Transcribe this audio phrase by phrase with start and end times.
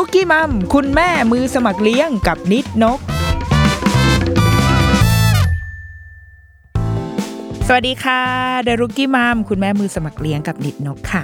[0.00, 3.00] Rookie Mom คุณแม่มือสมัครเลี้ยงกับนิดนก
[7.66, 8.22] สวัสดีค่ะ
[8.64, 11.22] The Rookie Mom คุณแม่มือสมัครเลี้ยงกับนิดนกค่ะ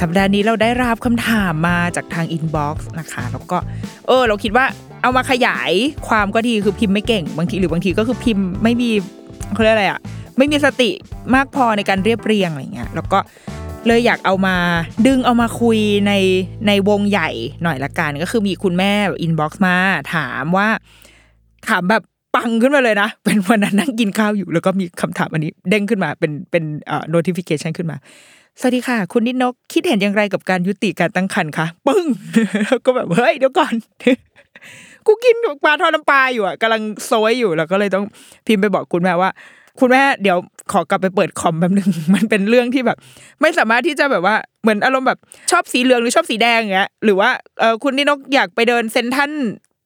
[0.00, 3.58] สัปดาห์นี้เราได้รับคำถามมาจากทาง inbox นะคะ แล้วก็
[4.06, 4.64] เออ เราคิดว่า
[5.02, 5.72] เอามาขยาย
[6.08, 8.90] ความก็ดีคือพิมพ์ไม่เก่ง บางทีหรือบางทีก็คือพิมพ์ไม่มี
[9.54, 10.00] เขาเรียกอะไรอะ
[10.38, 10.90] ไม่มีสติ
[11.34, 13.18] มากพอในการเรียบเรียงอะไรเงี้ย แล้วก็
[13.86, 14.56] เลยอยากเอามา
[15.06, 16.12] ดึงเอามาคุยใน
[16.66, 17.28] ในวงใหญ่
[17.62, 19.74] หน่อยละกันก็คือมีคุณแม่ inbox มา
[20.14, 20.68] ถามว่า
[21.68, 22.02] ถามแบบ
[22.36, 27.96] ปังขึ้นมาเลยนะ เป็นวันนั้นนั่งกินข้าวอยู่ แล้วก็มีคำถามอันนี้ เด้งขึ้นมาเป็นเป็นเอ่อ notification ขึ้นมา
[28.60, 32.04] สวัสดีค่ะ คุณนิดนก คิดเห็นอย่างไรกับการยุติการตั้งครรภ์คะปึ้ง
[32.66, 33.74] แล้วก็แบบเฮ้ยเดี๋ยวก่อน
[35.06, 38.04] กูกินปลาทอดน้ำปลาอยู่อะกำลังโซยอยู่แล้วก็เลยต้อง
[38.46, 39.30] พิมพ์ไปบอกคุณแม่ว่า
[39.80, 40.38] คุณแม่เดี๋ยว
[40.72, 42.98] ขอกลับไปเปิดคอมแป๊บนึง มันเป็นเรื่องที่แบบ
[43.40, 45.18] ไม่สามารถที่จะแบบว่าเหมือนอารมณ์แบบ
[45.50, 47.30] ชอบสีเหลืองหรือชอบสีแดงอย่างเงี้ยหรือว่า
[47.60, 49.30] เออคุณนิดนกอยากไปเดินเซนทัน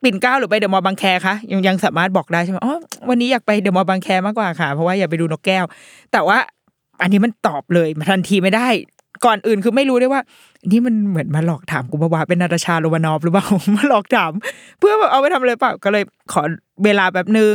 [0.02, 2.76] ปิ่นเก้าหรือไปเดอะมอลล์บางแคคะยังยังสามารถบอกได้ใช่ไหมอ๋อ
[3.08, 5.64] วันนี้อยากไปเดอะมอลล์บางแคมากกว่าค่ะ เพราะว่าอยากไปดูนกแก้ว
[6.12, 6.38] แต่ว่า
[7.02, 8.68] อันนี้มันตอบเลยทันทีไม่ได้
[9.24, 10.22] ก่อนอื่นคือไม่รู้ได้วยว่า
[10.70, 13.46] นี่มันเหมือนมาหลอกถามกูมาว่าเป็นนาตาชาโรวานอฟหรือเปล่า
[13.76, 14.32] มาหลอกถาม
[14.78, 16.42] เพื่อแบบเอาไปทำอะไรเปล่าก็เลยขอ
[16.84, 17.46] เวลาแบบนึ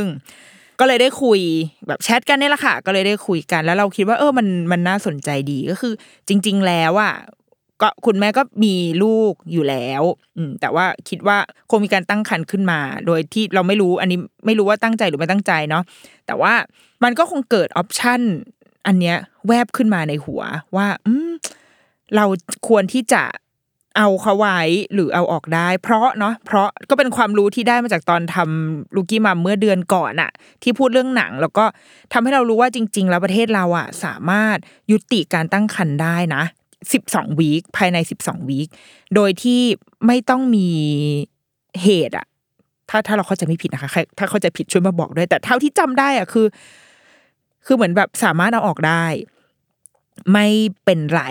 [0.78, 1.40] ก็เลยได้คุย
[1.88, 5.92] แบบแชทกันนี่แหละค่ะ ก็เลยได้คุยกัน แล้วเราคิดว่าเออมันมันน่าสนใจดีก็คือ
[6.28, 7.14] จริง ๆ แล้วอะ
[7.82, 10.02] ก็คุณแม่ก็มีลูกอยู่แล้ว
[10.36, 11.36] อืม แต่ว่าคิดว่า
[11.70, 15.82] คงมีการตั้งครรภ์ขึ้นมา โดยที่เราไม่รู้ อันนี้ไม่รู้ว่าตั้งใจหรือไม่ตั้งใจเนาะ
[16.26, 16.52] แต่ว่า
[17.04, 18.20] มันก็คงเกิดออปชัน
[18.86, 19.16] อันเนี้ย
[19.48, 20.42] แวบขึ้นมาในหัว
[20.76, 21.30] ว่า อืม
[22.16, 22.24] เรา
[22.68, 23.22] ควรที่จะ
[23.96, 24.60] เอาเขาไว้
[24.92, 30.30] หรือเอาออกได้ เพราะเนาะเพราะก็เป็นความรู้ที่ได้มาจากตอนทำลูกี้มัมเมื่อเดือนก่อนอะ
[30.62, 31.64] ที่พูดเรื่องหนัง แล้วก็
[32.12, 34.56] ทำให้เรารู้ว่าจริง ๆ แล้วประเทศเราอะสามารถ
[34.90, 36.42] ยุติการตั้งครรภ์ได้นะ
[36.92, 38.68] สิบสองวีคภายในสิบสองวีค
[39.14, 39.62] โดยที่
[40.06, 40.68] ไม่ต้องมี
[41.82, 42.26] เหตุอะ
[42.90, 46.46] ถ้าถ้าเราเข้าใจไม่ผิดนะคะ ถ้าเข้าใจผิดช่วยมาบอกด้วย แต่เท่าที่จำได้อะคือ
[47.66, 49.04] คือเหมือนแบบสามารถเอาออกได้
[50.32, 50.46] ไม่
[50.84, 51.22] เป็นไร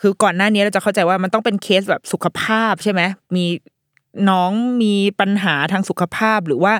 [0.00, 3.02] คือก่อนหน้านี้เราจะเข้าใจว่ามันต้องเป็นเคสแบบสุขภาพใช่ไหม
[3.36, 3.44] มี
[4.30, 4.52] น้อง
[4.82, 6.74] มีปัญหาทางสุขภาพหรือว่า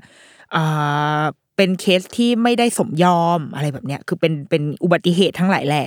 [1.56, 5.84] เป็นเคสที่ไม่ได้สมยอมอะไรแบบเนี้ยคือเป็นเป็นอุบัติเหตุทั้งหลายแหล่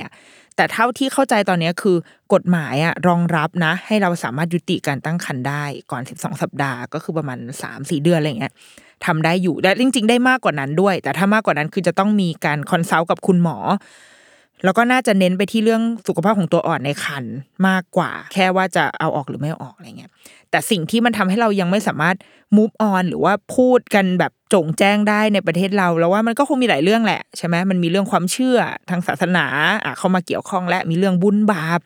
[0.56, 1.96] แต่เท่าที่เข้าใจตอนนี้คือ
[2.34, 7.40] กฎหมายอะรองรับนะ ให้เราสามารถยุติการตั้งครรภ์ได้ก่อน 12 สัปดาห์ก็คือประมาณ
[7.72, 8.54] 3-4 เดือนอะไรเงี้ย
[9.06, 13.58] ทำได้อยู่และจริง ๆ ได้มากกว่านั้นด้วย แต่ถ้ามากกว่านั้นคือจะต้องมีการคอนซัลท์กับคุณหมอ
[14.64, 17.36] แล้วก็น่าจะเน้นไปที่เรื่องสุขภาพของตัวอ่อนในครรภ์
[17.68, 20.12] มากกว่า แค่ว่าจะเอาออกหรือไม่เอาออกอะไรเงี้ย
[20.52, 22.16] แต่สิ่งที่มันทำให้เรายังไม่สามารถ
[22.58, 28.58] move on หรือว่าพูดกันแบบจงแจ้งได้ในประเทศเราแล้วว่ามันก็คงมีหลายเรื่องแหละใช่ไหมมันมีเรื่องความเชื่อ
[28.90, 29.46] ทางศาสนา
[29.86, 31.80] อะเข้ามาเกี่ยวข้องและมีเรื่องบุญบาป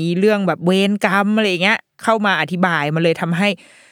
[0.00, 3.48] มีเรื่องแบบเวรกรรมอะไรเงี้ยเข้ามาอธิบายมันเลยทำให้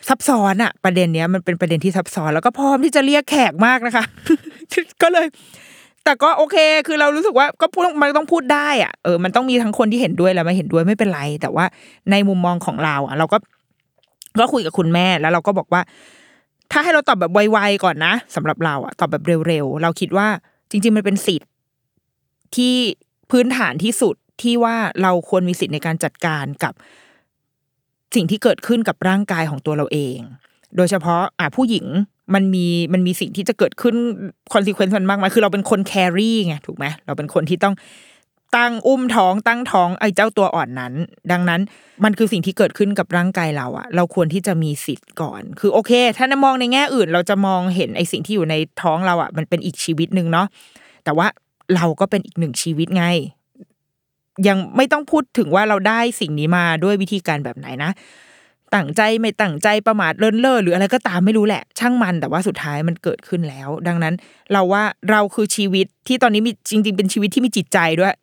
[0.09, 4.04] ซับซ้อนอะประเด็นเนี้ยมันเป็นประเด็นที่ซับซ้อนแล้วก็พร้อมที่จะเรียกแขกมากนะคะ
[5.03, 5.27] ก็เลย
[6.04, 6.56] แต่ก็โอเค
[6.86, 11.65] คือเรารู้สึกว่าก็พูดมันต้องพูดได้อะเออมันต้องมีทั้งคนที่เห็นด้วยและไม่เห็นด้วยไม่เป็นไร แต่ว่า
[12.10, 13.39] ในมุมมองของเราอะเราก็
[14.41, 15.83] ก็คุยกับคุณแม่แล้วเราก็บอกว่า
[16.72, 20.28] ถ้าให้เราตอบแบบไวๆก่อนนะสำหรับเราอะตอบแบบเร็วๆเราคิดว่า
[20.71, 21.51] จริง ๆ มันเป็นสิทธิ์
[22.57, 22.74] ที่
[23.30, 26.72] พื้นฐานที่สุดที่ว่าเราควรมีสิทธิ์ในการจัดการกับ
[28.15, 30.18] สิ่งที่เกิดขึ้นกับร่างกายของตัวเราเอง
[30.77, 31.86] โดยเฉพาะอะผู้หญิง
[32.34, 33.94] มันมีมันมีสิ่งที่จะเกิดขึ้น
[34.53, 37.74] consequence มันมากมายคือเราเป็นคน carry ไงถูกไหมเราเป็นคนที่ต้อง
[38.56, 40.92] ตั้งอุ้มท้องตั้งท้องไอ้เจ้าตัวอ่อนนั้น
[41.32, 41.60] ดังนั้น
[42.04, 50.47] มันคือสิ่งที่เกิดขึ้นกับร่างกายเราอะเราควรที่จะมีสิทธิ์ก่อน คือโอเค ถ้ามองในแง่อื่น เราจะมองเห็นไอ้สิ่งที่อยู่ในท้องเราอะมันเป็นอีกชีวิตหนึ่งเนาะ
[51.04, 51.26] แต่ว่า
[51.76, 53.04] เราก็เป็นอีกหนึ่งชีวิตไง
[54.48, 57.91] ยังไม่ต้องพูดถึงว่าเราได้สิ่งนี้มาด้วยวิธีการแบบไหนนะ
[58.74, 64.15] ตั้งใจไม่ตั้งใจประมาทเลินเล่อหรืออะไรก็ตามไม่รู้แหละ ช่างมันแต่ว่าสุดท้ายมันเกิดขึ้นแล้ว ดังนั้น
[64.53, 68.15] เราว่าเราคือชีวิตที่ตอนนี้มีจริง ๆ เป็นชีวิตที่มีจิตใจด้วย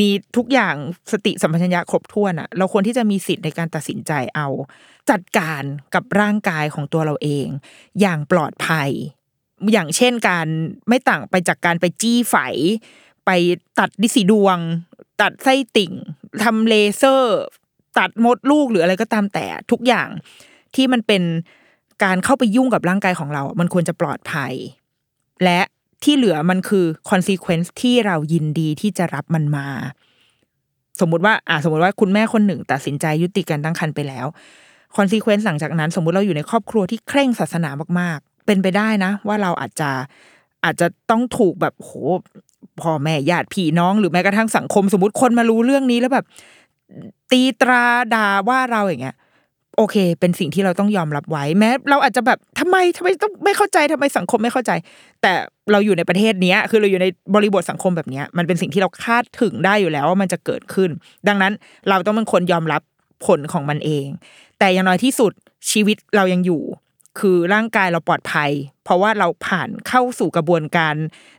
[0.00, 0.74] มีทุกอย่าง
[1.12, 4.48] สติสัมปชัญญะครบถ้วนอะเราควรที่จะมีสิทธิ์ในการตัดสินใจเอา
[5.10, 5.62] จัดการ
[5.94, 7.46] กับร่างกายของตัวเราเอง
[8.00, 8.90] อย่างปลอดภัย
[9.72, 10.46] อย่างเช่นการ
[10.88, 12.36] ไม่ต่างไปจากการไปจี้ไฝ
[13.26, 13.30] ไป
[13.78, 14.58] ตัดดิสีดวง
[15.20, 15.92] ตัดไส้ติ่ง
[16.42, 17.40] ทำเลเซอร์
[17.98, 20.08] ตัดมดลูกหรืออะไรก็ตามแต่ทุกอย่าง
[20.74, 21.22] ที่มันเป็น
[22.04, 24.52] การเข้าไปยุ่งกับร่างกายของเรา มันควรจะปลอดภัย
[25.44, 25.60] และ
[26.04, 29.68] ที่เหลือมันคือ consequence ที่เรายินดีที่จะรับมันมา
[31.00, 34.26] สมมุติว่าอ่าสมมติว่าคุณแม่คนหนึ่งตัดสินใจยุติการตั้งครรภ์ไปแล้ว
[34.96, 37.70] consequence หลังจากนั้น สมมุติเราอยู่ในครอบครัวที่เคร่งศาสนา
[38.00, 39.90] มาก ๆ เป็นไปได้นะ ว่าเราอาจจะ
[40.64, 41.90] อาจจะต้องถูกแบบโห
[42.80, 46.26] พ่อแม่ญาติพี่น้องหรือแม้กระทั่งสังคม สมมติคนมารู้เรื่องนี้แล้วแบบ
[47.30, 47.82] ตีตรา
[48.14, 49.16] ด่าว่าเราอย่างเงี้ย
[49.76, 54.72] โอเค เป็นสิ่งที่เราต้องยอมรับไว้แม้ เราอาจจะแบบทำไมทำไมต้องไม่เข้าใจทำไมสังคมไม่เข้าใจ
[55.22, 55.32] แต่
[55.72, 60.90] เราอยู่ในประเทศเนี้ยคือเราอยู่ในบริบทสังคมแบบเนี้ยมันเป็นสิ่งที่เราคาดถึงได้อยู่แล้วว่ามันจะเกิดขึ้น
[61.28, 61.52] ดังนั้น
[61.88, 62.82] เราต้องเป็นคนยอมรับ
[63.26, 64.06] ผลของมันเอง
[64.58, 65.32] แต่อย่างน้อยที่สุด
[65.70, 66.62] ชีวิตเรายังอยู่
[67.18, 68.50] คือร่างกายเราปลอดภัย
[68.84, 70.94] เพราะว่าเราผ่านเข้าสู่กระบวนการ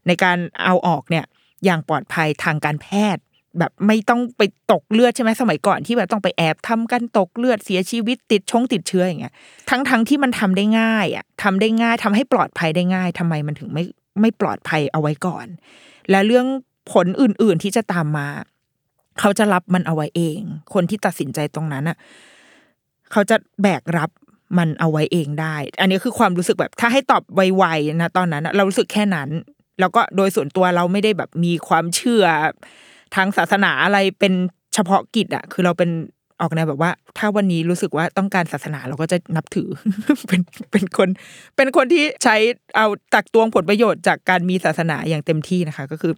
[0.08, 1.26] ในการเอาออกเนี่ย
[1.66, 3.24] อย่างปลอดภัยทางการแพทย์
[3.60, 9.34] แบบไม่ต้องไปตกเลือดใช่ไหมสมัยก่อนที่แบบต้องไปแอบทำกันตกเลือดเสียชีวิตติดชงติดเชื้ออย่างเงี้ย
[9.70, 13.84] ทั้งทั้งที่มันทำได้ง่ายอะทำได้ง่ายทำให้ปลอดภัยได้ง่ายทำไมมันถึงไม่
[14.22, 15.48] ไม่ปลอดภัยเอาไว้ก่อน
[16.10, 16.48] และเรื่อง
[16.94, 18.28] ผลอื่น ๆที่จะตามมา
[19.20, 20.40] เขาจะรับมันเอาไว้เอง
[20.74, 21.98] คนที่ตัดสินใจตรงนั้นอะ
[23.12, 24.10] เขาจะแบกรับ
[24.58, 29.30] มันเอาไว้เองได้ อันนี้คือความรู้สึกแบบถ้าให้ตอบไวๆนะตอนนั้นเรารู้สึกแค่นั้น
[29.80, 32.26] แล้วก็โดยส่วนตัวเราไม่ได้แบบมีความเชื่อ
[33.16, 34.34] ทางศาสนาอะไรเป็น
[34.74, 35.90] เฉพาะกิจอะคือเราเป็น
[36.42, 39.68] ออกแนวแบบว่า ถ้าวันนี้รู้สึกว่าต้องการศาสนาเราก็จะนับถือ
[40.28, 40.42] เป็น
[40.72, 41.10] เป็นคน
[41.56, 42.36] เป็นคนที่ใช้
[42.76, 46.14] เอาตักตวงผลประโยชน์จากการมีศาสนาอย่างเต็มที่นะคะ ก็คือ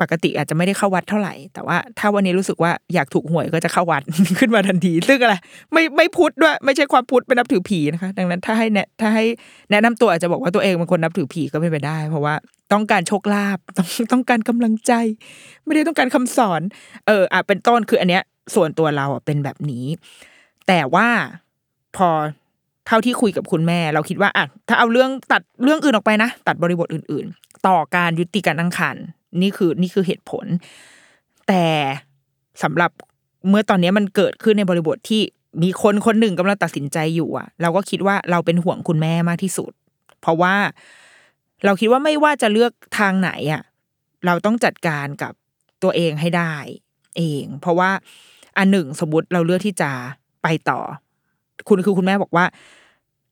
[0.00, 4.02] ปกติอาจจะไม่ได้เข้าวัดเท่าไหร่ แต่ว่าถ้าวันนี้รู้สึกว่าอยากถูกหวยก็จะเข้าวัด
[4.38, 5.34] ขึ้นมาทันที ซึ่งอะไร
[5.72, 9.24] ไม่ไม่พุทธด้วย ไม่ใช่ความพุทธเป็นนับถือผีนะคะ ดังนั้นถ้าให้แนะถ้าให้
[9.70, 12.34] แนะนำตัวอาจจะบอกว่าตัวเองเป็นคนนับถือผีก็ไม่ไปได้ เพราะว่า
[12.72, 14.92] ต้องการโชคลาภต้องต้องการกำลังใจ
[15.64, 16.60] ไม่ได้ต้องการคำสอน
[17.06, 18.22] เอออะเป็นต้นคืออันเนี้ย
[18.54, 19.84] ส่วนตัวเราอะเป็นแบบนี้
[20.68, 21.08] แต่ว่า
[21.96, 22.08] พอ
[22.86, 29.04] เท่าที่คุยกับคุณแม่ เราคิดว่าอะถ้าเอาเรื่องตัดเรื่องอื่นออกไปนะ ตัดบริบทอื่น ๆ ต่อการยุติการตั้งครรภ์
[29.42, 30.46] นี่คือนี่คือเหตุผล
[31.48, 31.64] แต่
[32.62, 32.90] สำหรับ
[33.48, 35.22] เมื่อตอนนี้มันเกิดขึ้นในบริบทที่
[35.62, 39.72] มีคนคนหนึ่งกำลังตัดสินใจอยู่อะ เราก็คิดว่าเราเป็นห่วงคุณแม่มากที่สุด
[40.20, 40.54] เพราะว่า
[41.64, 43.62] เราคิดว่าไม่ว่าจะเลือกทางไหนอะ
[44.26, 45.32] เราต้องจัดการกับ
[45.82, 46.54] ตัวเองให้ได้
[47.16, 47.90] เอง เพราะว่า
[48.58, 49.90] อันหนึ่งสมมติเราเลือกที่จะ
[50.42, 50.80] ไปต่อ
[51.68, 52.44] คุณคือคุณแม่บอกว่า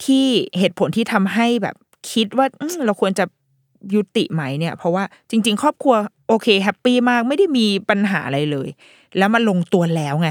[0.05, 0.27] ที่
[0.59, 1.77] เหตุผลที่ทำให้แบบ
[2.13, 2.47] คิดว่า
[2.87, 3.25] เราควรจะ
[3.95, 5.95] ยุติไหมเนี่ย เพราะว่าจริง ๆ ครอบครัว
[6.29, 8.69] โอเค happy มากไม่ได้มีปัญหาอะไรเลย
[9.19, 10.29] แล้วมันลงตัวแล้วไง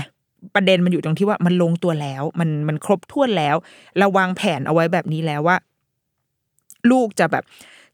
[0.55, 3.55] ประเด็นมันอยู่ตรงที่ว่ามันลงตัวแล้ว มันมันครบถ้วนแล้ว
[3.97, 5.57] เราวางแผนเอาไว้แบบนี้แล้วว่า
[6.91, 7.43] ลูกจะแบบ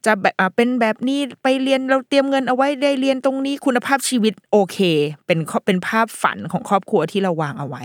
[0.05, 4.77] จะแบบเป็นแบบนี้ไปเรียนเราเตรียมเงินเอาไว้ได้เรียนตรงนี้คุณภาพชีวิตโอเค
[5.25, 7.83] เป็นเป็นภาพฝันของครอบครัวที่เราวางเอาไว้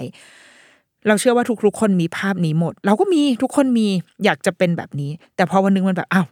[1.06, 3.88] เราเชื่อว่าทุกๆคนมีภาพนี้หมด เราก็มีทุกคนมี
[4.24, 6.26] อยากจะเป็นแบบนี้ แต่พอวันหนึงมันแบบอ้าว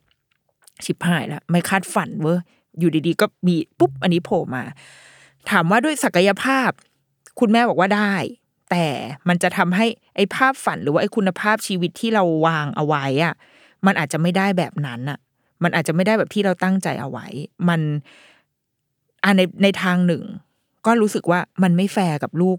[0.85, 2.38] ชิบหายแล้วไม่คาดฝันเว้ย
[2.79, 4.62] อยู่ดีๆ ก็มีปุ๊บอันนี้โผล่มา
[5.50, 6.71] ถามว่าด้วยศักยภาพ
[7.41, 8.14] คุณแม่บอกว่าได้
[8.71, 8.87] แต่
[9.29, 9.87] มันจะทำให้
[10.17, 13.35] ไอ้ภาพฝันหรือว่าไอ้คุณภาพชีวิตที่เราวางเอาไว้อะ
[13.87, 15.19] มันอาจจะไม่ได้แบบนั้นอะ
[15.64, 17.26] มันอาจจะไม่ได้แบบที่เราตั้งใจเอาไว้
[17.68, 17.80] มัน
[19.23, 20.23] อ่าในในทางหนึ่ง
[20.87, 22.59] ก็รู้สึกว่ามันไม่แฟร์กับลูก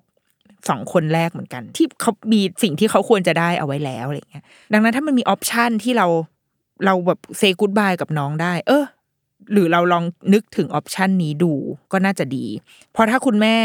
[0.70, 6.08] สองคนแรกเหมือนกัน ที่เขามีสิ่งที่เขาควรจะได้เอาไว้แล้วอะไรเงี้ย ดังนั้นถ้ามันมี option ที่เรา
[6.86, 8.84] เราแบบ say goodbye กับน้องได้ เออ
[9.52, 11.54] หรือเราลองนึกถึง option นี้ดู
[11.92, 12.46] ก็น่าจะดี
[12.92, 13.58] เพราะถ้าคุณแม่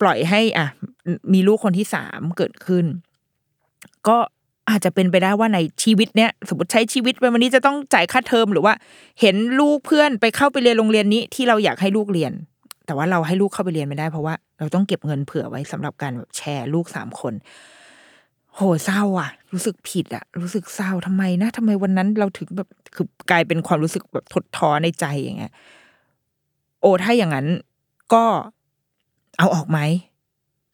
[0.00, 0.66] ปล่อยให้อะ
[1.32, 2.84] มีลูกคนที่สามเกิดขึ้น
[4.08, 4.18] ก็
[4.70, 8.74] อาจจะเป็นไปได้ว่าในชีวิตเนี้ยสมมติใช้ชีวิตไปวันนี้จะต้องจ่ายค่าเทอมหรือว่า
[9.20, 12.32] เห็นลูกเพื่อนไปเข้าไปเรียนโรงเรียนนี้ที่เราอยากให้ลูกเรียน
[12.86, 17.34] แต่ว่าเราให้ลูกเข้าไปเรียนไม่ได้เพราะว่าเราต้องเก็บเงินเผื่อไว้สำหรับการแบบแชร์ลูกสามคน
[18.54, 25.52] โหเศร้าอะ รู้สึกผิดอะ รู้สึกเศร้าทำไมนะทำไมวันนั้นเราถึงแบบคือกลายเป็นความรู้สึกแบบทดท้อในใจอย่างเงี้ย
[26.80, 27.46] โอ้ถ้าอย่างนั้น
[28.14, 28.24] ก็
[29.38, 29.78] เอาออกไหม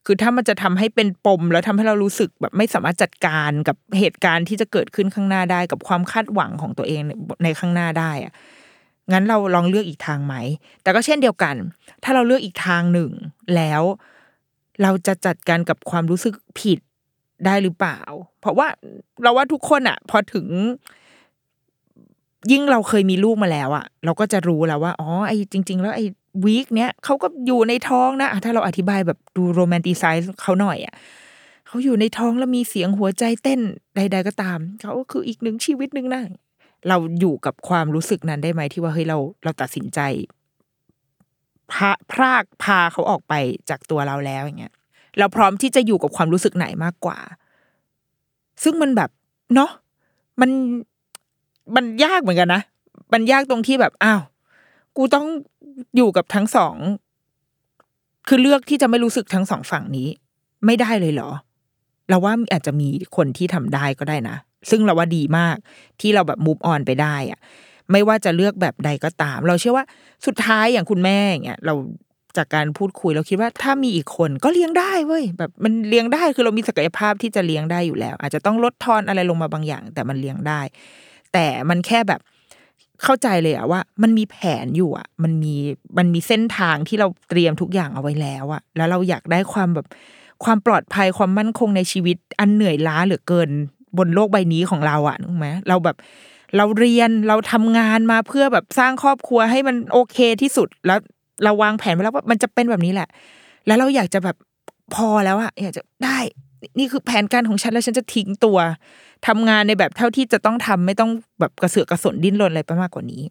[0.06, 7.12] คือถ้ามันจะทำให้เป็นปม แล้วทำให้เรารู้สึกแบบไม่สามารถจัดการกับเหตุการณ์ที่จะเกิดขึ้นข้างหน้าได้ กับความคาดหวังของตัวเองใน
[7.44, 8.32] ในข้างหน้าได้อะ
[9.12, 10.34] งั้นเราลองเลือกอีกทางไหม
[10.82, 11.54] แต่ก็เช่นเดียวกัน
[12.04, 13.10] ถ้าเราเลือกอีกทางหนึ่ง
[13.56, 13.82] แล้ว
[14.82, 16.78] เราจะจัดการกับความรู้สึกผิด
[17.46, 18.00] ได้หรือเปล่า
[18.40, 18.68] เพราะว่า
[19.22, 20.46] เราว่าทุกคนอะพอถึง
[22.52, 26.04] ยิ่งเราเคยมีลูกมาแล้วอะเราก็จะรู้แล้วว่าอ๋อไอ้จริง ๆ แล้วไอ้
[26.44, 30.94] วีคเนี้ยเขาก็อยู่ในท้องนะถ้าเราอธิบายแบบดูโรแมนติไซส์เขาหน่อยอะ
[31.66, 33.60] เขาอยู่ในท้องแล้วมีเสียงหัวใจเต้น
[33.96, 36.22] ใด ๆ ก็ตามเขาก็คืออีกหนึ่งชีวิตหนึ่งนะ
[36.88, 40.00] เราอยู่กับความรู้สึกนั้นได้ไหมที่ว่าเฮ้ยเราเราตัดสินใจ
[41.72, 43.34] พาพรากพาเขาออกไป
[43.70, 44.74] จากตัวเราแล้วอย่างเงี้ย
[45.18, 47.18] เราพร้อมที่จะอยู่กับความรู้สึกไหนมากกว่า
[48.62, 49.10] ซึ่งมันแบบ
[49.54, 49.70] เนาะ
[50.40, 50.50] มัน
[51.76, 52.62] มันยากเหมือนกันนะ
[53.12, 54.20] มันยากตรงที่แบบอ้าว
[54.96, 55.26] กูต้อง
[55.96, 56.76] อยู่กับทั้งสอง
[58.28, 60.08] คือเลือกที่จะไม่รู้สึกทั้งสองฝั่งนี้
[60.66, 61.30] ไม่ได้เลยเหรอ
[62.08, 64.36] เราว่าอาจจะมีคนที่ทำได้ก็ได้นะ
[64.70, 65.56] ซึ่งเราว่าดีมาก
[66.00, 67.40] ที่เราแบบมูฟออนไปได้อะ
[67.92, 69.84] ไม่ว่าจะเลือกแบบใดก็ตาม เราเชื่อว่า
[70.26, 71.74] สุดท้ายอย่างคุณแม่อย่างเงี้ยเรา
[72.36, 80.60] จากการพูดคุยเราคิดว่าถ้ามีอีกคนก็เลี้ยงได้เว้ยแบบมันเลี้ยงได้คือเรามีศักยภาพที่จะเลี้ยงได้อยู่แล้ว อาจจะต้องลดทอนอะไรลงมาบางอย่าง แต่มันเลี้ยงได้
[81.32, 82.20] แต่มันแค่แบบ
[83.02, 85.54] เข้าใจเลยอะว่า มันมีแผนอยู่อะมันมี
[85.98, 89.86] มันมีเส้นทางที่เราเตรียมทุกอย่างเอาไว้แล้วอะแล้วเราอยากได้ความแบบ
[90.44, 93.50] ความปลอดภัยความมั่นคงในชีวิต อันเหนื่อยล้าเหลือเกิน
[93.98, 95.96] บนโลกใบนี้ของเราอะถูกไหมเราแบบ
[96.56, 100.98] เราเรียนเราทำงานมาเพื่อแบบสร้างครอบครัวให้มันโอเคที่สุด แล้ว
[101.44, 103.08] เราวางแผนไว้แล้วว่ามันจะเป็นแบบนี้แหละ
[103.66, 104.36] แล้วเราอยากจะแบบ
[104.94, 106.18] พอแล้วอะอยากจะได้
[106.78, 108.58] นี่คือแผนการของฉันแล้วฉันจะทิ้งตัว
[109.26, 113.22] ทำงานในแบบเท่าที่จะต้องทำไม่ต้องแบบกระเสือกกระสนดิ้นรนอะไรไปมากกว่านี้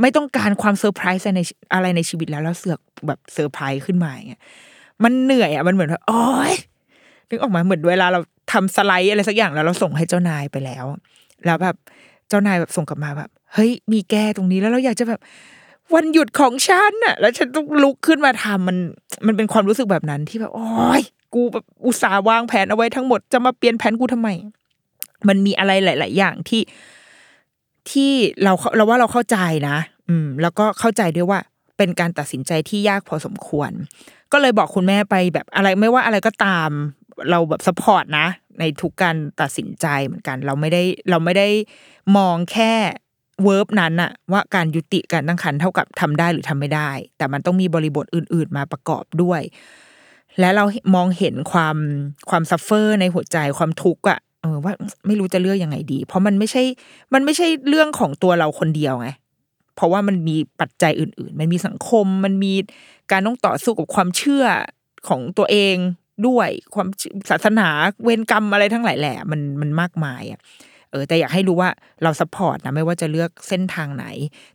[0.00, 1.40] ไม่ต้องการความเซอร์ไพรส์ใน
[1.74, 4.42] อะไรในชีวิตแล้วแล้วเสือกแบบเซอร์ไพรส์ขึ้นมาอย่างเงี้ย
[5.04, 6.52] มันเหนื่อยอะมันเหมือนว่าโอ๊ย
[7.28, 8.20] นึกออกมาเหมือนเวลาเรา
[8.52, 10.84] ทำสไลด์อะไรสักอย่างแล้วเราส่งให้เจ้านายไปแล้ว
[11.46, 11.76] แล้วแบบ
[12.28, 15.20] เจ้านายแบบส่งกลับมาแบบ เฮ้ย มีแก้ตรงนี้แล้วเราอยากจะแบบ
[15.94, 18.76] วันหยุดของฉันน่ะ แล้วฉันต้องลุกขึ้นมาทำมัน
[19.26, 21.02] มันเป็นความรู้สึกแบบนั้นที่แบบโอ๊ย
[21.34, 24.28] กูแบบอุตส่าห์วางแผนเอาไว้ทั้งหมดจะมาเปลี่ยนแผนกูทำไม
[25.28, 26.62] มันมีอะไรหลาย ๆ อย่างที่
[27.90, 28.12] ที่
[28.42, 29.38] เราเราว่าเราเข้าใจ
[29.68, 29.76] นะ
[30.08, 31.40] อืม แล้วก็เข้าใจด้วยว่า
[31.76, 33.70] เป็นการตัดสินใจที่ยากพอสมควร
[34.32, 36.70] ก็เลยบอกคุณแม่ไปแบบอะไรไม่ว่าอะไรก็ตาม
[37.30, 38.26] เราแบบสปอร์ตนะ
[38.60, 41.48] ในทุกการตัดสินใจเหมือนกัน เราไม่ได้เราไม่ได้
[42.16, 42.72] มองแค่
[43.44, 49.40] เวิร์บนั้นอะว่าการยุติการตั้งครรภ์เท่ากับทำได้หรือทำไม่ได้ แต่มันต้องมีบริบทอื่น ๆ มาประกอบด้วย
[50.40, 50.64] และเรา
[50.94, 51.76] มองเห็นความ
[52.30, 54.72] ความ suffer ในหัวใจความทุกข์อะเออว่า
[55.06, 56.62] ไม่รู้จะเลือกยังไงดี เพราะมันไม่ใช่
[57.14, 59.08] มันไม่ใช่เรื่องของตัวเราคนเดียวไง
[59.76, 62.52] เพราะว่ามันมีปัจจัยอื่น ๆ มันมีสังคมมันมี
[63.12, 64.44] การต้องต่อสู้กับความเชื่อ
[65.08, 65.76] ของตัวเอง
[66.26, 66.88] ด้วยความ
[67.30, 67.68] ศาสนา
[68.02, 70.40] เวรกรรมอะไรทั้งหลายแหละมันมันมากมายอะ
[70.90, 71.70] เออแต่อยากให้รู้ว่า
[72.02, 74.06] เรา support นะไม่ว่าจะเลือกเส้นทางไหน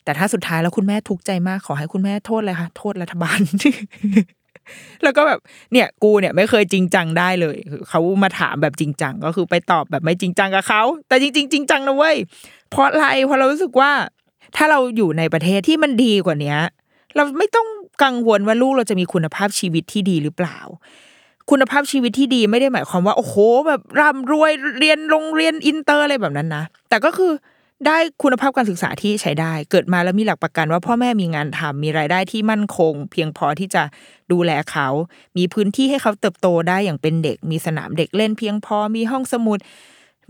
[0.03, 3.39] แต่ถ้าสุดท้ายแล้วคุณแม่ทุกข์ใจมากขอให้คุณแม่โทษเลยค่ะ โทษรัฐบาล
[5.03, 5.39] แล้วก็แบบ
[5.73, 7.57] เนี่ยกูเนี่ยไม่เคยจริงจังได้เลย
[7.89, 12.15] เขามาถามแบบจริงจังก็คือไปตอบแบบไม่จริงจังกับเขาแต่จริง ๆ จริงจังนะเว้ย
[12.69, 13.91] เพราะอะไรเพราะเรารู้สึกว่า
[14.55, 16.59] ถ้าเราอยู่ในประเทศที่มันดีกว่าเนี้ย
[17.15, 17.67] เราไม่ต้อง
[18.03, 20.57] กังวลว่าลูกเราจะมีคุณภาพชีวิตที่ดีหรือเปล่า
[21.49, 23.35] คุณภาพชีวิตที่ดีไม่ได้หมายความว่า โอ้โห
[23.67, 27.31] แบบร่ำรวยเรียนโรงเรียนอินเตอร์อะไรแบบนั้นนะแต่ก็คือ
[27.87, 33.83] ได้คุณภาพการศึกษาที่ใช้ได้ เกิดมาแล้วมีหลักประกันว่าพ่อแม่มีงานทำมีรายได้ที่มั่นคง เพียงพอที่จะ
[34.31, 34.87] ดูแลเขา
[35.37, 39.59] มีพื้นที่ให้เขาเติบโตได้อย่างเป็นเด็ก มีสนามเด็กเล่นเพียงพอ มีห้องสมุด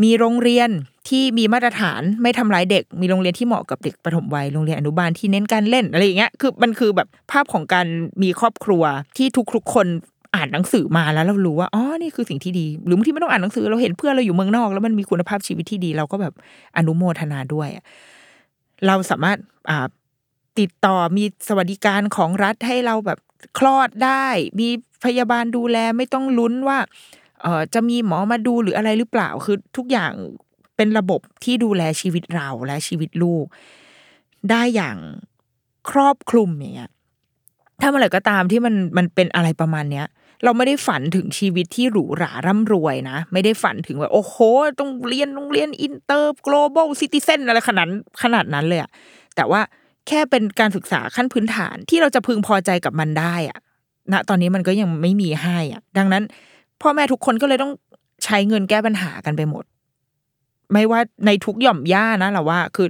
[0.04, 0.70] มีโรงเรียน
[1.10, 7.88] ที่มีมาตรฐานไม่ทำร้ายเด็ก มีโรงเรียนที่เหมาะกับเด็กประถมวัย โรงเรียนอนุบาลที่เน้นการเล่นอะไรอย่างเงี้ย คือมันคือแบบภาพของการ
[8.24, 8.84] มีครอบครัว
[9.18, 9.88] ที่ทุกๆคน
[10.36, 16.34] อ่านหนังสือมาแล้วเรารู้ว่าอ๋อนี่คือสิ่งที่ดี หรือบางทีไม่ต้องอ่านหนังสือเราเห็นเพื่อนเราอยู่เมืองนอก แล้วมันมีคุณภาพชีวิตที่ดี เราก็แบบ
[16.78, 17.70] อนุโมทนาด้วย
[18.88, 19.38] เราสามารถ
[19.70, 19.88] อ่า
[20.60, 23.20] ติดต่อมีสวัสดิการของรัฐให้เราแบบ
[23.58, 24.26] คลอดได้
[24.60, 24.70] มี
[25.06, 26.78] พยาบาลดูแลไม่ต้องลุ้นว่า
[27.42, 30.12] เออจะมีหมอมาดูหรืออะไรหรือเปล่าคือทุกอย่าง
[30.76, 33.46] เป็นระบบที่ดูแลชีวิตเราและชีวิตลูก
[34.50, 34.98] ได้อย่าง
[35.90, 36.92] ครอบคลุมอย่างเงี้ย
[37.82, 40.06] ถ้าเมื่อไหร่ก็ตามที่มันมันเป็นอะไรประมาณเนี้ย
[40.44, 44.36] เราไม่ได้ฝันถึงชีวิตที่หรูหราร่ำรวยนะ ไม่ได้ฝันถึงว่าโอ้โห
[44.80, 47.88] ต้องเรียนโรงเรียนอินเตอร์ global citizen อะไรขนาด
[48.24, 48.90] ขนาดนั้นเลยอะ
[49.36, 49.62] แต่ว่า
[50.08, 53.60] แค่เป็นการศึกษาขั้นพื้นฐานที่เราจะพึงพอใจกับมันได้อะ
[54.12, 56.24] ณตอนนี้มันก็ยังไม่มีให้อะดังนั้น
[56.82, 57.74] พ่อแม่ทุกคนก็เลยต้อง
[58.24, 59.64] ใช้เงินแก้ปัญหากันไปหมด
[60.72, 62.88] ไม่ว่าในทุกหย่อมหญ้านะเราว่าคือ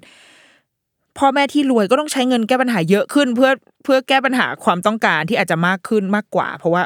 [1.18, 3.52] พ่อแม่ที่รวยก็ต้องใช้เงินแก้ปัญหาเยอะขึ้น เพื่อ
[3.84, 6.84] เพื่อแก้ปัญหาความต้องการที่อาจจะมากขึ้นมากกว่า เพราะว่า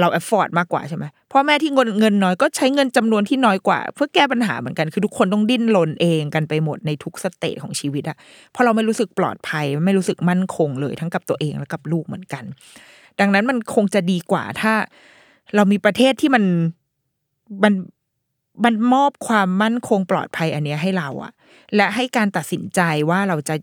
[0.00, 8.16] เรา afford มากกว่าใช่ไหมพ่อแม่ที่เงินเงินน้อยก็ใช้เงินจำนวนที่น้อยกว่า เพื่อแก้ปัญหาเหมือนกันคือทุกคนต้องดิ้นรนเองกันไปหมดในทุก stage ของชีวิตอะ
[8.50, 12.44] เพราะเราไม่รู้สึกปลอดภัย ไม่รู้สึกมั่นคงเลยทั้งกับตัวเองและกับลูกเหมือนกัน
[13.20, 14.72] ดังนั้นมันคงจะดีกว่าถ้า
[15.54, 16.44] เรามีประเทศที่มัน
[17.64, 17.74] มัน
[18.64, 21.32] มันมอบความมั่นคงปลอดภัยอันนี้ให้เราอะ
[21.76, 23.54] และให้การตัดสินใจว่าเราจะ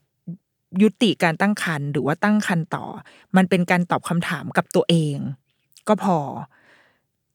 [0.81, 2.85] ยุติการตั้งครรภ์หรือว่าตั้งครรภ์ต่อ
[3.37, 5.17] มันเป็นการตอบคำถามกับตัวเอง
[5.87, 6.17] ก็พอ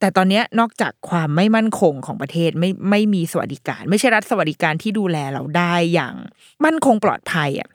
[0.01, 6.15] แต่ตอนนี้นอกจากความไม่มั่นคงของประเทศไม่ไม่มีสวัสดิการ ไม่ใช่รัฐสวัสดิการที่ดูแลเราได้อย่าง
[6.65, 7.69] มั่นคงปลอดภัยอะ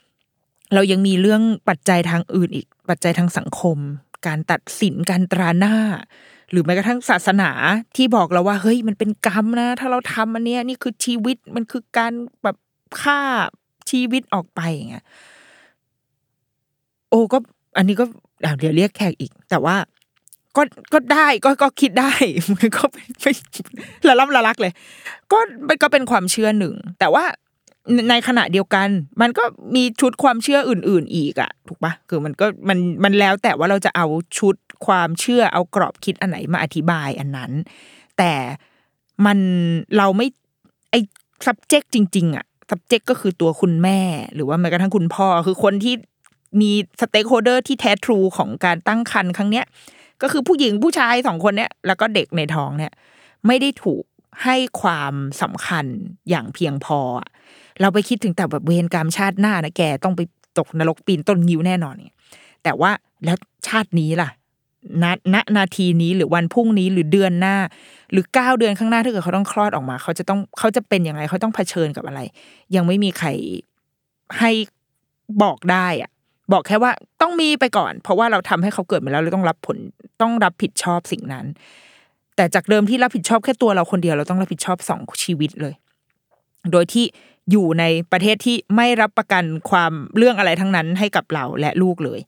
[0.74, 3.78] เรายังมีเรื่องปัจจัยทางอื่นอีก ปัจจัยทางสังคม
[4.28, 5.76] การตัดสินการตราหน้า
[6.52, 7.52] หรือแม้กระทั่งศาสนา
[7.96, 12.14] ที่บอกเราว่า เฮ้ยมันเป็นกรรมนะ ถ้าเราทำอันเนี้ยนี่คือชีวิตมันคือการ
[12.44, 12.58] แบบ
[13.02, 13.20] ฆ่า
[13.90, 15.06] ชีวิตออกไปอย่างเงี้ย
[17.10, 17.38] โอ้ก็
[17.78, 18.06] อันนี้ก็
[18.60, 19.76] เดี๋ยวเรียกแขกอีก แต่ว่า
[20.58, 20.62] ก็
[20.94, 22.12] ก็ได้ก็ก็คิดได้
[22.58, 23.08] มันก็เป็น
[24.08, 24.74] ละล่ำละลักเลย
[25.32, 27.26] ก็มันก็เป็นความเชื่อหนึ่ง แต่ว่า
[28.10, 28.88] ในขณะเดียวกัน
[29.22, 29.44] มันก็
[29.76, 34.06] มีชุดความเชื่ออื่น ๆ อีกอะถูกปะคือมันก็มันมันแล้วแต่ว่าเราจะเอา
[34.38, 34.56] ชุด
[34.86, 37.52] ความเชื่อเอากรอบคิดอันไหนมาอธิบายอันนั้น
[38.18, 38.34] แต่
[39.26, 39.38] มัน
[39.98, 40.28] เราไม่
[40.92, 40.96] ไอ้
[41.46, 44.00] subject จริง ๆอะ subject ก็คือตัวคุณแม่
[44.36, 45.96] หรือว่าแม้กระทั่งคุณพ่อคือคนที่
[46.62, 49.66] มี stakeholder ที่แท้ true ของการตั้งครรภ์ครั้งเนี้ย
[50.22, 52.92] ก็คือผู้หญิงผู้ชายสองคนเนี้ยแล้วก็เด็กในท้องเนี่ย
[53.48, 54.04] ไม่ได้ถูก
[54.44, 55.86] ให้ความสำคัญ
[56.30, 57.00] อย่างเพียงพอ
[57.82, 60.22] เราไปคิดถึงแต่แบบเวรกรรมชาติหน้านะแกต้องไป
[60.58, 62.18] ตกนรกปีนต้นงิ้วแน่นอนเนี่ย
[62.64, 62.92] แต่ว่า
[63.26, 63.38] แล้ว
[63.68, 64.30] ชาตินี้ล่ะ
[65.04, 67.56] ณณนาทีนี้หรือวันพรุ่งนี้หรือเดือนหน้า
[68.12, 72.20] หรือเก้าเดือนข้างหน้าถ้าเกิดเขาต้องคลอดออกมา เขาจะต้องเขาจะเป็นยังไงเขาต้องเผชิญกับอะไร
[72.76, 73.28] ยังไม่มีใคร
[74.40, 74.52] ให้
[75.44, 76.11] บอกได้อะ
[76.52, 76.92] บอกแค่ว่า
[77.22, 79.78] ต้องมีไปก่อน เพราะว่าเราทำให้เขาเกิดมาแล้วเราต้องรับผล
[80.22, 81.46] ต้องรับผิดชอบสิ่งนั้น
[82.36, 85.74] แต่จากเดิมที่รับผิดชอบแค่ตัวเราคนเดียวเราต้องรับผิดชอบสองชีวิตเลย
[86.72, 87.06] โดยที่
[87.52, 92.20] อยู่ในประเทศที่ไม่รับประกันความเรื่องอะไรทั้งนั้นให้กับเราและลูกเลย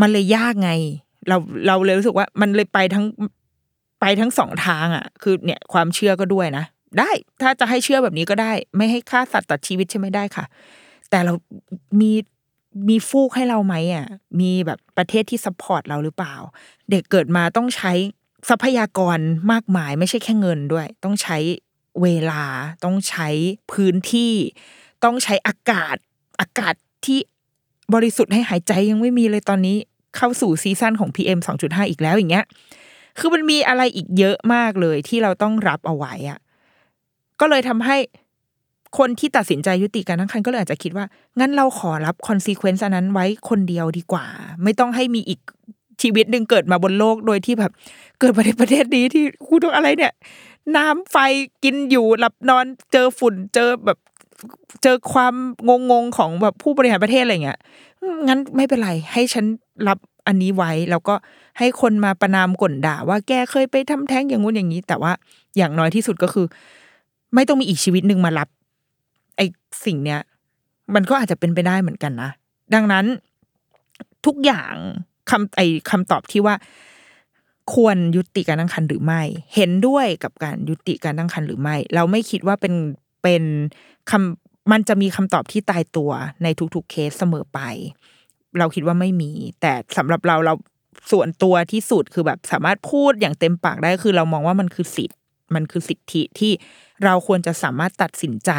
[0.00, 0.70] มันเลยยากไง
[1.28, 3.04] เราเราเลยรู้สึกว่า มันเลยไปทั้ง
[4.00, 6.64] ไปทั้งสองทางอะ คือเนี่ยความเชื่อก็ด้วยนะ
[6.98, 7.10] ได้
[7.42, 10.44] ถ้าจะให้เชื่อแบบนี้ก็ได้ ไม่ให้ฆ่าสัตว์ตัดชีวิตใช่ไหมได้ค่ะ
[11.10, 11.32] แต่เรา
[12.00, 12.12] มี
[12.88, 14.06] มีฟูกให้เราไหมอะ
[14.40, 16.34] มีแบบประเทศที่ support เราหรือเปล่า
[16.90, 17.92] เด็กเกิดมาต้องใช้
[18.48, 19.18] ทรัพยากร
[19.52, 21.38] มากมาย ไม่ใช่แค่เงินด้วย ต้องใช้
[22.02, 22.44] เวลา
[22.84, 23.28] ต้องใช้
[23.72, 24.34] พื้นที่
[25.04, 25.96] ต้องใช้อากาศ
[26.40, 27.18] อากาศที่
[27.94, 29.76] บริสุทธิ์ให้หายใจยังไม่มีเลยตอนนี้
[30.16, 32.46] เข้าสู่ season ของ PM 2.5 อีกแล้วอย่างเงี้ย
[33.18, 36.38] คือมันมีอะไรอีกเยอะมากเลยที่เราต้องรับเอาไว้อะ
[37.40, 37.96] ก็เลยทำให้
[38.98, 41.04] คนที่ตัดสินใจยุติการตั้งครรภ์ก็เลยอาจจะคิดว่า
[41.38, 44.24] งั้นเราขอรับ consequence นั้นไว้คนเดียวดีกว่า
[44.62, 45.40] ไม่ต้องให้มีอีก
[46.02, 47.72] ชีวิตหนึ่งเกิดมาบนโลกโดยที่แบบ
[48.20, 50.12] เกิดมาในประเทศนี้ที่กูต้องอะไรเนี่ย
[50.76, 51.16] น้ำไฟ
[51.64, 53.98] กินอยู่หลับนอนเจอฝุ่นเจอแบบ
[54.82, 55.34] เจอความ
[55.68, 57.58] งงงๆของแบบผู้บริหารประเทศอะไรเงี้ย
[58.28, 59.44] งั้นไม่เป็นไรให้ฉัน
[59.88, 61.14] รับอันนี้ไว้แล้วก็
[61.58, 65.12] ให้คนมาประนามก่นด่า ว่าแกเคยไปทำแท้งอย่างงู้นอย่างนี้ แต่ว่า
[65.56, 66.46] อย่างน้อยที่สุดก็คือ
[67.34, 68.48] ไม่ต้องมีอีกชีวิตหนึ่งมารับ
[69.40, 69.44] ไอ
[69.86, 70.20] สิ่งเนี้ย
[70.94, 72.30] มันก็อาจจะเป็นไปได้เหมือนกันนะ
[72.74, 73.06] ดังนั้น
[74.26, 74.74] ทุกอย่าง
[75.30, 76.54] คำไอคำตอบที่ว่า
[77.74, 79.22] ควรยุติการตั้งครรภ์หรือไม่
[79.54, 82.74] เห็นด้วยกับการยุติการตั้งครรภ์หรือไม่ เราไม่คิดว่าเป็น
[83.22, 83.42] เป็น
[84.10, 86.10] คำมันจะมีคำตอบที่ตายตัว
[86.42, 87.60] ในทุกๆเคสเสมอไป
[88.58, 90.54] เราคิดว่าไม่มี แต่สำหรับเราเรา
[91.12, 95.16] ส่วนตัวที่สุดคือแบบสามารถพูดอย่างเต็มปากได้คือเรามองว่ามันคือสิทธิ
[95.54, 96.52] มันคือสิทธิที่
[97.04, 98.52] เราควรจะสามารถตัดสินใจ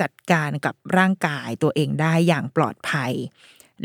[0.00, 3.12] จัดการกับร่างกายตัวเองได้อย่างปลอดภัย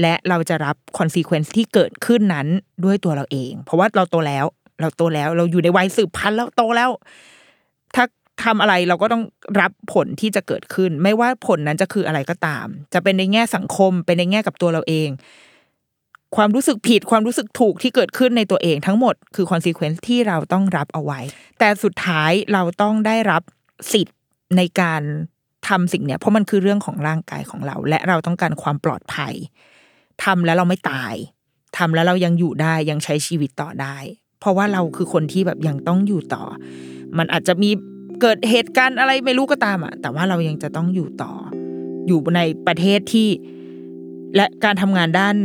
[0.01, 2.47] และเราจะรับ consequence ที่เกิดขึ้นนั้น
[2.85, 4.45] ด้วยตัวเราเอง เพราะว่าเราโตแล้ว
[4.81, 6.89] เราโตแล้วเราอยู่ในวัยสืบพันธุ์แล้วโตแล้ว
[7.95, 8.05] ถ้า
[8.43, 9.23] ทำอะไรเราก็ต้อง
[9.61, 15.09] รับผลที่จะเกิดขึ้น ไม่ว่าผลนั้นจะคืออะไรก็ตาม จะเป็นในแง่สังคมเป็นในแง่กับตัวเราเอง
[16.35, 21.19] ความรู้สึกผิดความรู้สึกถูกที่เกิดขึ้นในตัวเองทั้งหมดคือ consequence ที่เราต้องรับเอาไว้
[21.59, 23.41] แต่สุดท้ายเราต้องได้รับ
[23.93, 24.17] สิทธิ์
[24.57, 25.01] ในการ
[25.67, 29.33] ทำสิ่งเนี้ยเพราะมันคือเรื่องของร่างกายของเรา และเราต้องการความปลอดภัย
[30.23, 31.13] ทำแล้วเราไม่ตาย
[31.77, 33.97] ทำแล้วเรายังอยู่ได้ยังใช้ชีวิตต่อได้
[34.39, 36.43] เพราะว่าเราคือคนที่แบบยังต้องอยู่ต่อ
[37.17, 37.69] มันอาจจะมี
[38.21, 41.33] เกิดเหตุการณ์อะไรไม่รู้ก็ตามอะแต่ว่าเรายังจะต้องอยู่ต่อ
[42.07, 43.29] อยู่ในประเทศที่
[44.35, 45.35] และการทำงานด้าน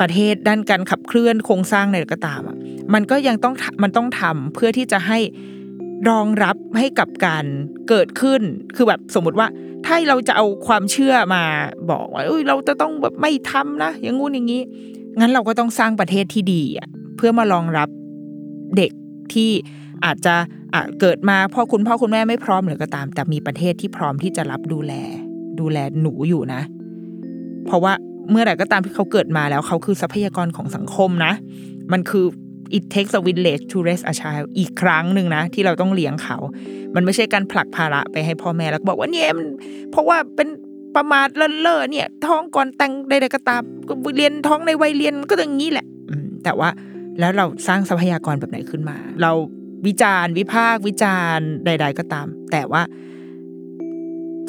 [0.00, 2.56] ประเทศด้านการขับเคลื่อนโครงสร้างในก็ตามอะ
[2.94, 5.18] มันก็ยังต้องมันต้องทำเพื่อที่จะให้
[6.08, 7.44] รองรับให้กับการ
[7.88, 8.42] เกิดขึ้น
[8.76, 9.48] คือแบบสมมติว่า
[9.86, 11.42] ถ้าเราจะเอาความเชื่อมา
[11.90, 14.62] บอกว่าเราจะต้องแบบไม่ทำนะอย่างงู้นอย่างนี้
[15.20, 17.88] งั้นเราก็ต้องสร้างประเทศที่ดีอะเพื่อมารองรับ
[18.76, 18.92] เด็ก
[19.32, 19.50] ที่
[20.04, 20.34] อาจจะ
[20.74, 24.92] อะเกิดมาพ่อคุณพ่อคุณแม่ไม่พร้อมหรือก็ตาม แต่มีประเทศที่พร้อมที่จะรับดูแล
[25.60, 26.60] ดูแลหนูอยู่นะ
[27.66, 27.92] เพราะว่า
[28.30, 31.32] เมื่อไหร่ก็ตามที่เขาเกิดมาแล้วเขาคือทรัพยากรของสังคมนะ
[31.92, 32.24] มันคือ
[32.76, 36.38] it takes a village to raise a child อีกครั้งหนึ่งนะ ที่เราต้องเลี้ยงเขา
[36.94, 39.46] มันไม่ใช่การผลักภาระไปให้พ่อแม่แล้วบอกว่าเนี่ยมัน
[39.90, 40.48] เพราะว่าเป็น
[40.96, 43.62] ประมาทเลินเล่อเนี่ย ท้องก่อนแต่งใดๆก็ตาม
[44.16, 45.86] เรียนท้องในวัยเรียนก็อย่างนี้แหละ
[46.44, 46.68] แต่ว่า
[47.20, 49.32] แล้วเราสร้างทรัพยากรแบบไหนขึ้นมา เรา
[49.86, 52.82] วิจารณ์วิพากษ์วิจารณ์ใด ๆ ก็ตาม แต่ว่า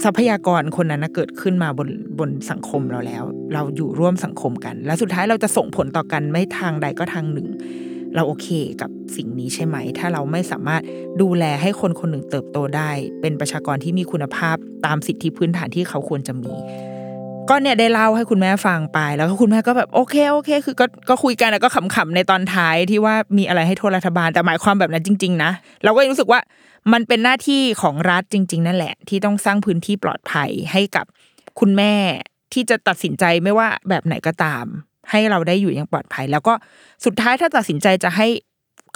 [0.04, 7.48] ทรัพยากรคนนั้นเกิดขึ้นมาบนบนสังคมเราแล้ว เราอยู่ร่วมสังคมกัน และสุดท้ายเราจะส่งผลต่อกันไม่ทางใดก็ทางหนึ่ง
[8.16, 8.48] เราโอเค
[8.82, 10.82] กับสิ่งนี้ใช่ไหม ถ้าเราไม่สามารถ
[11.22, 14.56] ดูแลให้คนคนหนึ่งเติบโตได้ เป็นประชากรที่มีคุณภาพ
[14.86, 16.54] ตามสิทธิพื้นฐานที่เขาควรจะมี
[17.50, 25.52] ก็เนี่ยได้เล่าให้คุณแม่ฟังไป แล้วก็คุณแม่ก็แบบโอเคโอเค คือก็ก็คุยกันแล้วก็ขำๆในตอนท้ายที่ว่ามีอะไรให้โทษรัฐบาลแต่หมายความแบบนั้นจริง ๆ นะ
[25.84, 26.40] เราก็ยังรู้สึกว่า
[26.94, 31.06] มันเป็นหน้าที่ของรัฐจริง ๆ นั่นแหละ ที่ต้องสร้างพื้นที่ปลอดภัยให้กับ
[31.60, 31.94] คุณแม่
[32.54, 34.66] ที่จะตัดสินใจไม่ว่าแบบไหนก็ตาม
[35.12, 36.54] ให้เราได้อยู่อย่างปลอดภัย แล้วก็
[37.06, 38.28] สุดท้ายถ้าตัดสินใจจะให้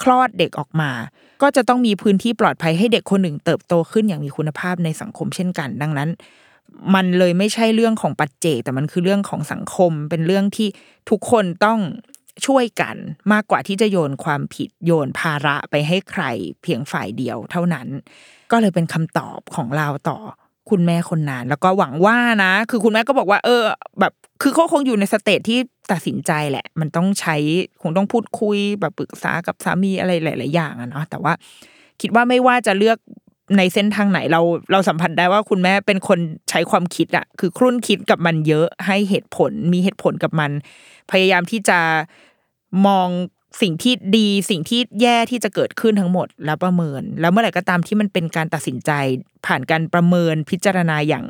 [0.02, 0.90] คลอดเด็กออกมา
[1.42, 6.10] ก็จะต้องมีพื้นที่ปลอดภัยให้เด็กคนหนึ่งเติบโตขึ้นอย่างมีคุณภาพในสังคมเช่นกัน ดังนั้น
[6.94, 10.68] มันเลยไม่ใช่เรื่องของปัจเจกแต่มันคือเรื่องของสังคม เป็นเรื่องที่
[11.10, 11.78] ทุกคนต้อง
[12.46, 12.96] ช่วยกัน
[13.32, 16.24] มากกว่าที่จะโยนความผิดโยนภาระไปให้ใคร
[16.62, 17.88] เพียงฝ่ายเดียวเท่านั้น
[18.50, 20.18] ก็เลยเป็นคำตอบของเราต่อ
[20.68, 23.62] คุณแม่คนนั้นแล้วก็หวังว่านะ คือคุณแม่ก็บอกว่า เออ
[24.00, 25.58] แบบคือเขาคงอยู่ใน stage ที่
[25.92, 27.36] ตัดสินใจแหละ มันต้องใช้
[27.82, 31.32] คงต้องพูดคุยแบบปรึกษากับสามีอะไรหลาย ๆ อย่างอะเนาะแต่ว่า
[32.00, 32.98] คิดว่าไม่ว่าจะเลือก
[33.56, 34.40] ในเส้นทางไหนเรา
[34.72, 36.18] เราสัมผัสได้ว่าคุณแม่เป็นคน
[36.50, 40.50] ใช้ความคิดอะคือครุ่นคิดกับมันเยอะให้เหตุผลมีเหตุผลกับมัน
[41.10, 41.78] พยายามที่จะ
[42.86, 43.08] มอง
[43.60, 48.90] สิ่งที่ดีสิ่งที่แย่ที่จะเกิดขึ้นทั้งหมดแล้วประเมิน แล้วเมื่อไหร่ก็ตามที่มันเป็นการตัดสินใจ
[49.46, 51.24] ผ่านการประเมินพิจารณาอย่าง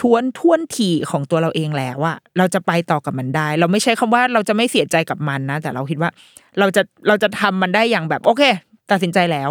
[0.00, 6.10] ทวนทวนถี่ของตัวเราเองแล้วว่าเราจะไปต่อกับมันได้ เราไม่ใช่คำว่าเราจะไม่เสียใจกับมันนะ แต่เราคิดว่า
[6.58, 8.42] เราจะเราจะทำมันได้อย่างแบบ โอเค
[8.90, 9.50] ตัดสินใจแล้ว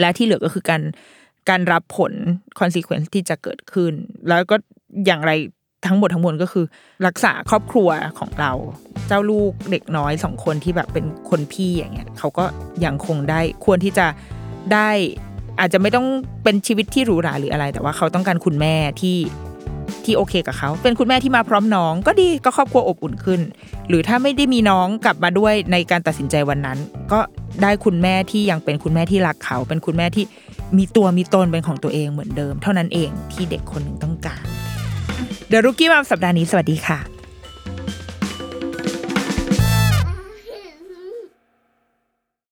[0.00, 0.82] และที่เหลือก็คือการ
[1.48, 2.12] การรับผล
[2.60, 3.92] consequence ที่จะเกิดขึ้น
[4.28, 4.56] แล้วก็
[5.06, 5.32] อย่างไร
[5.86, 6.64] ทั้งหมดทั้งมวลก็คือ
[7.06, 7.88] รักษาครอบครัว
[8.18, 8.52] ของเรา
[9.08, 12.44] เจ้าลูกเด็กน้อยสองคนที่แบบเป็นคนพี่อย่างเงี้ยเขาก็
[12.84, 14.06] ยังคงได้ควรที่จะ
[14.72, 14.90] ได้
[15.60, 16.06] อาจจะไม่ต้อง
[16.44, 19.18] เป็นชีวิตที่หรูหราหรืออะไร แต่ว่าเขาต้องการคุณแม่ที่
[20.04, 23.40] ที่โอเคกับเขา เป็นคุณแม่ที่มาพร้อมน้อง ก็ดีก็ครอบครัวอบอุ่นขึ้น
[23.88, 26.78] หรือถ้าไม่ได้มีน้องกลับมาด้วยในการตัดสินใจวันนั้น
[27.12, 27.20] ก็
[27.62, 30.24] ได้คุณแม่ที่ยังเป็นคุณแม่ที่รักเขา เป็นคุณแม่ที่
[30.78, 34.44] มีตัวมีตนเป็นของตัวเองเหมือนเดิม เท่านั้นเองที่เด็กคนหนึ่งต้องการ
[35.48, 37.17] เดรุกี้มาสัปดาห์นี้สวัสดีค่ะ